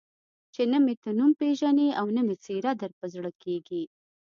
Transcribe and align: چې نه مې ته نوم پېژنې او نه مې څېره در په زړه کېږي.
چې 0.53 0.61
نه 0.71 0.77
مې 0.85 0.93
ته 1.01 1.09
نوم 1.17 1.31
پېژنې 1.39 1.87
او 1.99 2.07
نه 2.15 2.21
مې 2.27 2.35
څېره 2.43 2.71
در 2.81 2.91
په 2.99 3.05
زړه 3.13 3.31
کېږي. 3.43 3.83